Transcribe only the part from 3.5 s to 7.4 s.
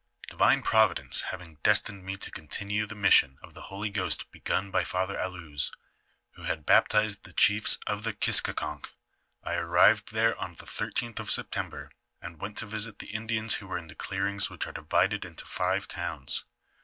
t^e Holy Ghost begun by Father Allouez, who had baptized the